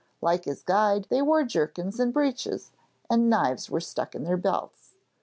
[0.19, 2.71] Like his guide they wore jerkins and breeches,
[3.07, 4.95] and knives were stuck in their belts.